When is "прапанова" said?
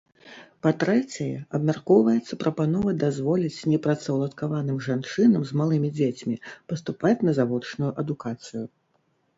2.43-2.93